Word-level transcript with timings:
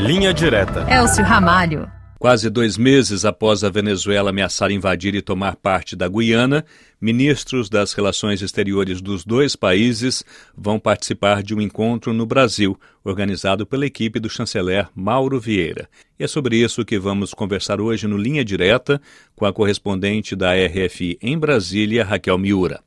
Linha 0.00 0.32
Direta. 0.32 0.86
Elcio 0.90 1.22
Ramalho. 1.22 1.86
Quase 2.18 2.48
dois 2.48 2.78
meses 2.78 3.26
após 3.26 3.62
a 3.62 3.68
Venezuela 3.68 4.30
ameaçar 4.30 4.70
invadir 4.70 5.14
e 5.14 5.20
tomar 5.20 5.56
parte 5.56 5.94
da 5.94 6.08
Guiana, 6.08 6.64
ministros 6.98 7.68
das 7.68 7.92
relações 7.92 8.40
exteriores 8.40 9.02
dos 9.02 9.26
dois 9.26 9.54
países 9.54 10.24
vão 10.56 10.78
participar 10.78 11.42
de 11.42 11.54
um 11.54 11.60
encontro 11.60 12.14
no 12.14 12.24
Brasil, 12.24 12.80
organizado 13.04 13.66
pela 13.66 13.84
equipe 13.84 14.18
do 14.18 14.30
chanceler 14.30 14.88
Mauro 14.94 15.38
Vieira. 15.38 15.86
E 16.18 16.24
é 16.24 16.26
sobre 16.26 16.56
isso 16.56 16.82
que 16.82 16.98
vamos 16.98 17.34
conversar 17.34 17.78
hoje 17.78 18.06
no 18.06 18.16
Linha 18.16 18.44
Direta 18.44 19.02
com 19.36 19.44
a 19.44 19.52
correspondente 19.52 20.34
da 20.34 20.52
RFI 20.54 21.18
em 21.20 21.38
Brasília, 21.38 22.04
Raquel 22.04 22.38
Miura. 22.38 22.80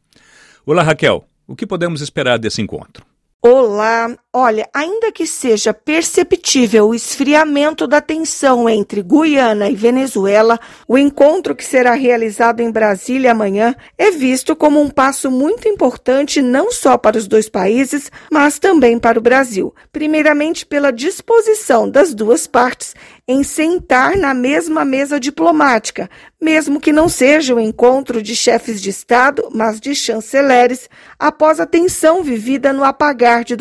Olá, 0.66 0.82
Raquel. 0.82 1.26
O 1.48 1.56
que 1.56 1.68
podemos 1.68 2.02
esperar 2.02 2.40
desse 2.40 2.60
encontro? 2.60 3.06
Olá, 3.40 4.16
olha, 4.36 4.68
ainda 4.74 5.12
que 5.12 5.28
seja 5.28 5.72
perceptível 5.74 6.88
o 6.88 6.96
esfriamento 6.96 7.86
da 7.86 8.02
tensão 8.02 8.68
entre 8.68 9.04
Guiana 9.04 9.70
e 9.70 9.76
Venezuela, 9.76 10.60
o 10.88 10.98
encontro 10.98 11.56
que 11.56 11.64
será 11.64 11.94
realizado 11.94 12.60
em 12.60 12.72
Brasília 12.72 13.32
amanhã 13.32 13.76
é 13.96 14.10
visto 14.10 14.56
como 14.56 14.82
um 14.82 14.90
passo 14.90 15.30
muito 15.30 15.68
importante 15.68 16.42
não 16.42 16.72
só 16.72 16.98
para 16.98 17.18
os 17.18 17.28
dois 17.28 17.48
países, 17.48 18.12
mas 18.32 18.58
também 18.58 18.98
para 18.98 19.20
o 19.20 19.22
Brasil. 19.22 19.74
Primeiramente, 19.92 20.66
pela 20.66 20.92
disposição 20.92 21.88
das 21.88 22.12
duas 22.12 22.48
partes 22.48 22.96
em 23.28 23.44
sentar 23.44 24.18
na 24.18 24.34
mesma 24.34 24.84
mesa 24.84 25.20
diplomática, 25.20 26.10
mesmo 26.42 26.82
que 26.82 26.92
não 26.92 27.08
seja 27.08 27.56
um 27.56 27.60
encontro 27.60 28.22
de 28.22 28.36
chefes 28.36 28.82
de 28.82 28.90
Estado, 28.90 29.48
mas 29.54 29.80
de 29.80 29.96
chanceleres, 29.96 30.90
após 31.18 31.60
a 31.60 31.66
tensão 31.66 32.22
vivida 32.22 32.74
no 32.74 32.84
apagar 32.84 33.46
de 33.46 33.56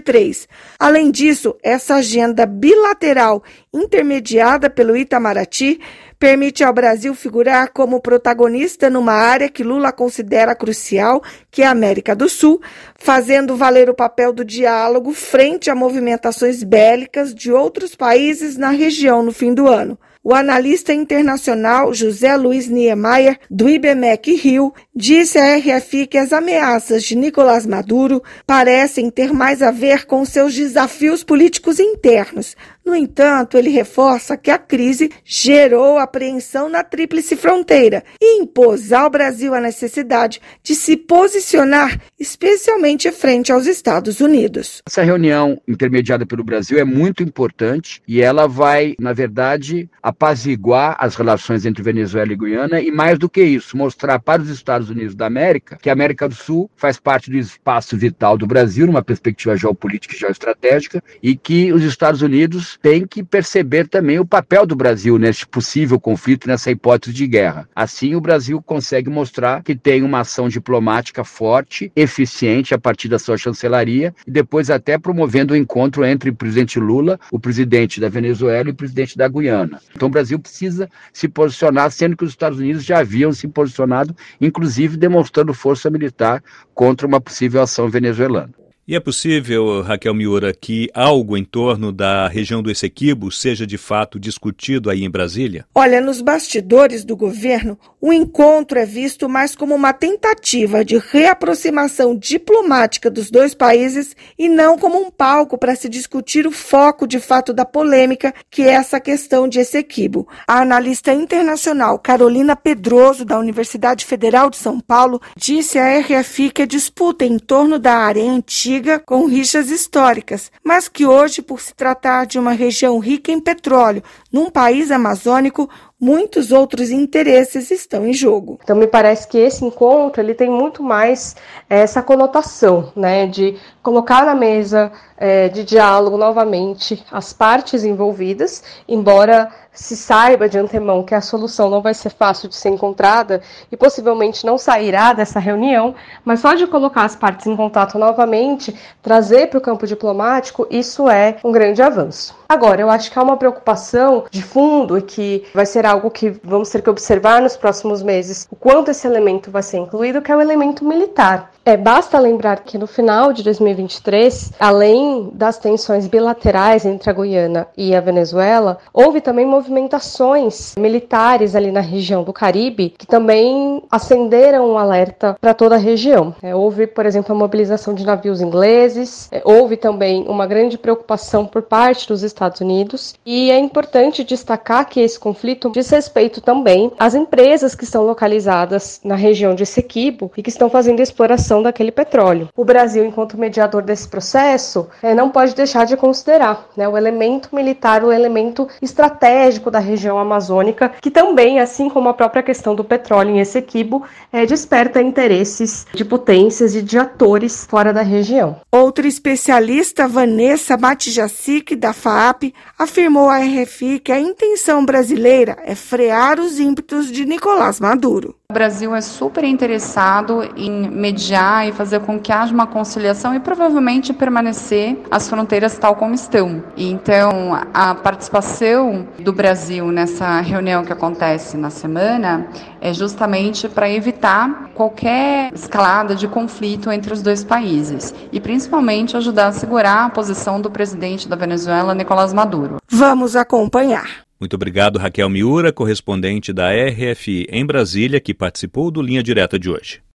2023. 0.00 0.48
Além 0.78 1.10
disso, 1.10 1.56
essa 1.62 1.96
agenda 1.96 2.46
bilateral 2.46 3.42
intermediada 3.72 4.68
pelo 4.68 4.96
Itamaraty 4.96 5.80
permite 6.18 6.62
ao 6.62 6.72
Brasil 6.72 7.14
figurar 7.14 7.72
como 7.72 8.00
protagonista 8.00 8.90
numa 8.90 9.14
área 9.14 9.48
que 9.48 9.62
Lula 9.62 9.90
considera 9.90 10.54
crucial, 10.54 11.22
que 11.50 11.62
é 11.62 11.66
a 11.66 11.70
América 11.70 12.14
do 12.14 12.28
Sul, 12.28 12.60
fazendo 12.96 13.56
valer 13.56 13.88
o 13.88 13.94
papel 13.94 14.32
do 14.32 14.44
diálogo 14.44 15.12
frente 15.12 15.70
a 15.70 15.74
movimentações 15.74 16.62
bélicas 16.62 17.34
de 17.34 17.50
outros 17.50 17.94
países 17.94 18.58
na 18.58 18.68
região 18.70 19.22
no 19.22 19.32
fim 19.32 19.54
do 19.54 19.66
ano. 19.66 19.98
O 20.22 20.34
analista 20.34 20.92
internacional 20.92 21.94
José 21.94 22.36
Luiz 22.36 22.68
Niemeyer, 22.68 23.38
do 23.50 23.70
IBMEC 23.70 24.34
Rio, 24.34 24.74
disse 25.00 25.38
à 25.38 25.56
RFI 25.56 26.06
que 26.06 26.18
as 26.18 26.30
ameaças 26.30 27.02
de 27.02 27.16
Nicolás 27.16 27.66
Maduro 27.66 28.22
parecem 28.46 29.10
ter 29.10 29.32
mais 29.32 29.62
a 29.62 29.70
ver 29.70 30.04
com 30.04 30.24
seus 30.26 30.54
desafios 30.54 31.24
políticos 31.24 31.80
internos, 31.80 32.54
no 32.90 32.96
entanto, 32.96 33.56
ele 33.56 33.70
reforça 33.70 34.36
que 34.36 34.50
a 34.50 34.58
crise 34.58 35.12
gerou 35.24 35.96
apreensão 35.96 36.68
na 36.68 36.82
Tríplice 36.82 37.36
Fronteira 37.36 38.02
e 38.20 38.42
impôs 38.42 38.92
ao 38.92 39.08
Brasil 39.08 39.54
a 39.54 39.60
necessidade 39.60 40.40
de 40.60 40.74
se 40.74 40.96
posicionar, 40.96 42.00
especialmente 42.18 43.12
frente 43.12 43.52
aos 43.52 43.66
Estados 43.66 44.20
Unidos. 44.20 44.82
Essa 44.84 45.04
reunião 45.04 45.60
intermediada 45.68 46.26
pelo 46.26 46.42
Brasil 46.42 46.80
é 46.80 46.84
muito 46.84 47.22
importante 47.22 48.02
e 48.08 48.20
ela 48.20 48.48
vai, 48.48 48.96
na 48.98 49.12
verdade, 49.12 49.88
apaziguar 50.02 50.96
as 50.98 51.14
relações 51.14 51.64
entre 51.64 51.84
Venezuela 51.84 52.32
e 52.32 52.36
Guiana 52.36 52.80
e, 52.80 52.90
mais 52.90 53.20
do 53.20 53.28
que 53.28 53.40
isso, 53.40 53.76
mostrar 53.76 54.18
para 54.18 54.42
os 54.42 54.48
Estados 54.48 54.89
Unidos 54.90 55.14
da 55.14 55.26
América 55.26 55.78
que 55.80 55.88
a 55.88 55.92
América 55.92 56.28
do 56.28 56.34
Sul 56.34 56.70
faz 56.76 56.98
parte 56.98 57.30
do 57.30 57.36
espaço 57.36 57.96
vital 57.96 58.36
do 58.36 58.46
Brasil, 58.46 58.86
numa 58.86 59.02
perspectiva 59.02 59.56
geopolítica 59.56 60.14
e 60.14 60.18
geoestratégica, 60.18 61.02
e 61.22 61.36
que 61.36 61.72
os 61.72 61.82
Estados 61.82 62.22
Unidos 62.22 62.78
tem 62.82 63.06
que 63.06 63.22
perceber 63.22 63.88
também 63.88 64.18
o 64.18 64.26
papel 64.26 64.66
do 64.66 64.76
Brasil 64.76 65.18
neste 65.18 65.46
possível 65.46 65.98
conflito, 65.98 66.48
nessa 66.48 66.70
hipótese 66.70 67.14
de 67.14 67.26
guerra. 67.26 67.68
Assim, 67.74 68.14
o 68.14 68.20
Brasil 68.20 68.60
consegue 68.62 69.10
mostrar 69.10 69.62
que 69.62 69.74
tem 69.74 70.02
uma 70.02 70.20
ação 70.20 70.48
diplomática 70.48 71.24
forte, 71.24 71.90
eficiente 71.94 72.74
a 72.74 72.78
partir 72.78 73.08
da 73.08 73.18
sua 73.18 73.36
chancelaria 73.36 74.14
e 74.26 74.30
depois 74.30 74.70
até 74.70 74.98
promovendo 74.98 75.54
o 75.54 75.56
um 75.56 75.60
encontro 75.60 76.04
entre 76.04 76.30
o 76.30 76.34
presidente 76.34 76.78
Lula, 76.78 77.18
o 77.30 77.38
presidente 77.38 78.00
da 78.00 78.08
Venezuela 78.08 78.68
e 78.68 78.72
o 78.72 78.74
presidente 78.74 79.16
da 79.16 79.28
Guiana. 79.28 79.80
Então, 79.94 80.08
o 80.08 80.10
Brasil 80.10 80.38
precisa 80.38 80.88
se 81.12 81.28
posicionar, 81.28 81.90
sendo 81.90 82.16
que 82.16 82.24
os 82.24 82.30
Estados 82.30 82.58
Unidos 82.58 82.84
já 82.84 83.00
haviam 83.00 83.32
se 83.32 83.46
posicionado, 83.48 84.14
inclusive 84.40 84.69
demonstrando 84.96 85.54
força 85.54 85.90
militar 85.90 86.42
contra 86.74 87.06
uma 87.06 87.20
possível 87.20 87.62
ação 87.62 87.88
venezuelana. 87.88 88.52
E 88.90 88.96
é 88.96 88.98
possível, 88.98 89.82
Raquel 89.82 90.12
Miura, 90.12 90.52
que 90.52 90.90
algo 90.92 91.36
em 91.36 91.44
torno 91.44 91.92
da 91.92 92.26
região 92.26 92.60
do 92.60 92.72
Essequibo 92.72 93.30
seja 93.30 93.64
de 93.64 93.78
fato 93.78 94.18
discutido 94.18 94.90
aí 94.90 95.04
em 95.04 95.08
Brasília? 95.08 95.64
Olha, 95.72 96.00
nos 96.00 96.20
bastidores 96.20 97.04
do 97.04 97.16
governo, 97.16 97.78
o 98.00 98.12
encontro 98.12 98.80
é 98.80 98.84
visto 98.84 99.28
mais 99.28 99.54
como 99.54 99.76
uma 99.76 99.92
tentativa 99.92 100.84
de 100.84 100.98
reaproximação 100.98 102.16
diplomática 102.16 103.08
dos 103.08 103.30
dois 103.30 103.54
países 103.54 104.16
e 104.36 104.48
não 104.48 104.76
como 104.76 104.98
um 104.98 105.08
palco 105.08 105.56
para 105.56 105.76
se 105.76 105.88
discutir 105.88 106.44
o 106.44 106.50
foco 106.50 107.06
de 107.06 107.20
fato 107.20 107.52
da 107.52 107.64
polêmica, 107.64 108.34
que 108.50 108.62
é 108.62 108.72
essa 108.72 108.98
questão 108.98 109.46
de 109.46 109.60
Essequibo. 109.60 110.26
A 110.48 110.62
analista 110.62 111.14
internacional 111.14 111.96
Carolina 111.96 112.56
Pedroso, 112.56 113.24
da 113.24 113.38
Universidade 113.38 114.04
Federal 114.04 114.50
de 114.50 114.56
São 114.56 114.80
Paulo, 114.80 115.22
disse 115.36 115.78
à 115.78 116.00
RFI 116.00 116.50
que 116.50 116.62
a 116.62 116.66
disputa 116.66 117.24
em 117.24 117.38
torno 117.38 117.78
da 117.78 117.94
área 117.94 118.28
antiga 118.28 118.79
antiga 118.80 118.98
com 118.98 119.26
rixas 119.26 119.70
históricas, 119.70 120.50
mas 120.64 120.88
que 120.88 121.04
hoje, 121.04 121.42
por 121.42 121.60
se 121.60 121.74
tratar 121.74 122.24
de 122.24 122.38
uma 122.38 122.52
região 122.52 122.98
rica 122.98 123.30
em 123.30 123.38
petróleo, 123.38 124.02
num 124.32 124.50
país 124.50 124.90
amazônico, 124.90 125.68
muitos 126.00 126.50
outros 126.50 126.90
interesses 126.90 127.70
estão 127.70 128.06
em 128.06 128.12
jogo. 128.12 128.58
Então 128.62 128.74
me 128.74 128.86
parece 128.86 129.28
que 129.28 129.36
esse 129.36 129.64
encontro 129.64 130.22
ele 130.22 130.34
tem 130.34 130.48
muito 130.48 130.82
mais 130.82 131.36
é, 131.68 131.80
essa 131.80 132.02
conotação, 132.02 132.90
né, 132.96 133.26
de 133.26 133.56
colocar 133.82 134.24
na 134.24 134.34
mesa 134.34 134.90
é, 135.16 135.48
de 135.48 135.62
diálogo 135.64 136.16
novamente 136.16 137.04
as 137.12 137.32
partes 137.32 137.84
envolvidas, 137.84 138.62
embora 138.88 139.50
se 139.72 139.96
saiba 139.96 140.48
de 140.48 140.58
antemão 140.58 141.02
que 141.02 141.14
a 141.14 141.20
solução 141.20 141.70
não 141.70 141.80
vai 141.80 141.94
ser 141.94 142.10
fácil 142.10 142.48
de 142.48 142.56
ser 142.56 142.70
encontrada 142.70 143.40
e 143.70 143.76
possivelmente 143.76 144.44
não 144.44 144.58
sairá 144.58 145.12
dessa 145.12 145.38
reunião, 145.38 145.94
mas 146.24 146.40
só 146.40 146.54
de 146.54 146.66
colocar 146.66 147.04
as 147.04 147.14
partes 147.14 147.46
em 147.46 147.56
contato 147.56 147.98
novamente, 147.98 148.74
trazer 149.00 149.48
para 149.48 149.58
o 149.58 149.62
campo 149.62 149.86
diplomático, 149.86 150.66
isso 150.70 151.08
é 151.08 151.36
um 151.44 151.52
grande 151.52 151.80
avanço. 151.80 152.34
Agora, 152.48 152.80
eu 152.80 152.90
acho 152.90 153.10
que 153.10 153.18
há 153.18 153.22
uma 153.22 153.36
preocupação 153.36 154.24
de 154.30 154.42
fundo 154.42 154.98
e 154.98 155.02
que 155.02 155.44
vai 155.54 155.64
ser 155.64 155.86
algo 155.90 156.10
que 156.10 156.30
vamos 156.42 156.70
ter 156.70 156.82
que 156.82 156.90
observar 156.90 157.42
nos 157.42 157.56
próximos 157.56 158.02
meses, 158.02 158.46
o 158.50 158.56
quanto 158.56 158.90
esse 158.90 159.06
elemento 159.06 159.50
vai 159.50 159.62
ser 159.62 159.78
incluído, 159.78 160.22
que 160.22 160.32
é 160.32 160.36
o 160.36 160.40
elemento 160.40 160.84
militar. 160.84 161.50
É, 161.64 161.76
basta 161.76 162.18
lembrar 162.18 162.60
que 162.60 162.78
no 162.78 162.86
final 162.86 163.32
de 163.32 163.42
2023, 163.42 164.52
além 164.58 165.30
das 165.34 165.58
tensões 165.58 166.06
bilaterais 166.06 166.86
entre 166.86 167.10
a 167.10 167.12
Guiana 167.12 167.68
e 167.76 167.94
a 167.94 168.00
Venezuela, 168.00 168.78
houve 168.92 169.20
também 169.20 169.44
movimentações 169.44 170.74
militares 170.78 171.54
ali 171.54 171.70
na 171.70 171.80
região 171.80 172.22
do 172.22 172.32
Caribe 172.32 172.94
que 172.96 173.06
também 173.06 173.82
acenderam 173.90 174.70
um 174.70 174.78
alerta 174.78 175.36
para 175.38 175.52
toda 175.52 175.74
a 175.74 175.78
região. 175.78 176.34
É, 176.42 176.54
houve, 176.54 176.86
por 176.86 177.04
exemplo, 177.04 177.34
a 177.34 177.38
mobilização 177.38 177.92
de 177.94 178.06
navios 178.06 178.40
ingleses, 178.40 179.28
é, 179.30 179.42
houve 179.44 179.76
também 179.76 180.24
uma 180.26 180.46
grande 180.46 180.78
preocupação 180.78 181.44
por 181.44 181.62
parte 181.62 182.08
dos 182.08 182.22
Estados 182.22 182.60
Unidos, 182.60 183.14
e 183.24 183.50
é 183.50 183.58
importante 183.58 184.24
destacar 184.24 184.88
que 184.88 185.00
esse 185.00 185.18
conflito 185.20 185.70
diz 185.80 185.90
respeito 185.90 186.40
também 186.40 186.92
às 186.98 187.14
empresas 187.14 187.74
que 187.74 187.84
estão 187.84 188.04
localizadas 188.04 189.00
na 189.02 189.14
região 189.14 189.54
de 189.54 189.64
Sequibo 189.64 190.30
e 190.36 190.42
que 190.42 190.50
estão 190.50 190.68
fazendo 190.68 191.00
exploração 191.00 191.30
exploração 191.30 191.62
daquele 191.62 191.92
petróleo. 191.92 192.48
O 192.56 192.64
Brasil, 192.64 193.04
enquanto 193.04 193.38
mediador 193.38 193.82
desse 193.82 194.08
processo, 194.08 194.88
é, 195.02 195.14
não 195.14 195.30
pode 195.30 195.54
deixar 195.54 195.84
de 195.84 195.96
considerar 195.96 196.68
né, 196.76 196.88
o 196.88 196.96
elemento 196.96 197.54
militar, 197.54 198.04
o 198.04 198.12
elemento 198.12 198.68
estratégico 198.82 199.70
da 199.70 199.78
região 199.78 200.18
amazônica, 200.18 200.92
que 201.00 201.10
também, 201.10 201.60
assim 201.60 201.88
como 201.88 202.08
a 202.08 202.14
própria 202.14 202.42
questão 202.42 202.74
do 202.74 202.84
petróleo 202.84 203.30
em 203.30 203.40
Essequibo, 203.40 204.02
é, 204.32 204.44
desperta 204.44 205.02
interesses 205.02 205.86
de 205.94 206.04
potências 206.04 206.74
e 206.74 206.82
de 206.82 206.98
atores 206.98 207.66
fora 207.68 207.92
da 207.92 208.02
região. 208.02 208.56
Outra 208.70 209.06
especialista, 209.06 210.08
Vanessa 210.08 210.76
Matijacic, 210.76 211.76
da 211.76 211.92
FAAP, 211.92 212.54
afirmou 212.78 213.28
à 213.28 213.38
RFI 213.38 214.00
que 214.00 214.12
a 214.12 214.20
intenção 214.20 214.84
brasileira 214.84 215.56
é 215.70 215.74
frear 215.76 216.40
os 216.40 216.58
ímpetos 216.58 217.12
de 217.12 217.24
Nicolás 217.24 217.78
Maduro. 217.78 218.34
O 218.50 218.52
Brasil 218.52 218.92
é 218.92 219.00
super 219.00 219.44
interessado 219.44 220.42
em 220.56 220.90
mediar 220.90 221.68
e 221.68 221.70
fazer 221.70 222.00
com 222.00 222.18
que 222.18 222.32
haja 222.32 222.52
uma 222.52 222.66
conciliação 222.66 223.32
e 223.36 223.38
provavelmente 223.38 224.12
permanecer 224.12 224.98
as 225.08 225.28
fronteiras 225.28 225.78
tal 225.78 225.94
como 225.94 226.12
estão. 226.12 226.60
Então, 226.76 227.56
a 227.72 227.94
participação 227.94 229.06
do 229.20 229.32
Brasil 229.32 229.92
nessa 229.92 230.40
reunião 230.40 230.84
que 230.84 230.92
acontece 230.92 231.56
na 231.56 231.70
semana 231.70 232.48
é 232.80 232.92
justamente 232.92 233.68
para 233.68 233.88
evitar 233.88 234.70
qualquer 234.74 235.52
escalada 235.54 236.16
de 236.16 236.26
conflito 236.26 236.90
entre 236.90 237.12
os 237.12 237.22
dois 237.22 237.44
países 237.44 238.12
e 238.32 238.40
principalmente 238.40 239.16
ajudar 239.16 239.46
a 239.46 239.52
segurar 239.52 240.06
a 240.06 240.10
posição 240.10 240.60
do 240.60 240.68
presidente 240.68 241.28
da 241.28 241.36
Venezuela, 241.36 241.94
Nicolás 241.94 242.32
Maduro. 242.32 242.78
Vamos 242.90 243.36
acompanhar. 243.36 244.28
Muito 244.40 244.54
obrigado, 244.54 244.98
Raquel 244.98 245.28
Miura, 245.28 245.70
correspondente 245.70 246.50
da 246.50 246.70
RFI 246.70 247.46
em 247.50 247.66
Brasília, 247.66 248.18
que 248.18 248.32
participou 248.32 248.90
do 248.90 249.02
Linha 249.02 249.22
Direta 249.22 249.58
de 249.58 249.68
hoje. 249.68 250.00